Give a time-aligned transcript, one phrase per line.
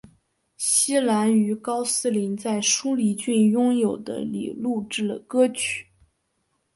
[0.57, 5.85] 希兰于高斯林在舒梨郡拥有的里录制了歌曲。